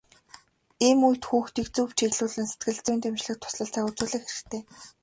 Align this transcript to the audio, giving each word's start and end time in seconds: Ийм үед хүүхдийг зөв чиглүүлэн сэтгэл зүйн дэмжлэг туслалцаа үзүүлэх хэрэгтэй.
Ийм 0.87 0.99
үед 1.07 1.23
хүүхдийг 1.29 1.67
зөв 1.75 1.89
чиглүүлэн 1.99 2.47
сэтгэл 2.51 2.79
зүйн 2.85 2.99
дэмжлэг 3.03 3.37
туслалцаа 3.41 3.83
үзүүлэх 3.87 4.23
хэрэгтэй. 4.25 4.61